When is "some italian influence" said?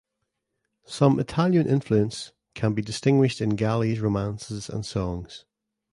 0.87-2.31